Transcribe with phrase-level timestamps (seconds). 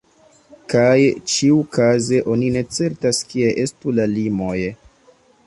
[0.73, 0.95] Kaj
[1.33, 4.57] ĉiukaze oni ne certas kie estu la limoj.